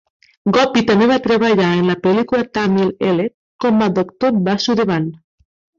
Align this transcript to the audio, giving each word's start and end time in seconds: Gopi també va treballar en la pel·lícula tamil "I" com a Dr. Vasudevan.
Gopi 0.55 0.81
també 0.91 1.07
va 1.11 1.17
treballar 1.27 1.67
en 1.81 1.91
la 1.91 1.97
pel·lícula 2.07 2.49
tamil 2.59 2.91
"I" 3.13 3.31
com 3.67 3.89
a 3.91 3.95
Dr. 4.01 4.37
Vasudevan. 4.51 5.11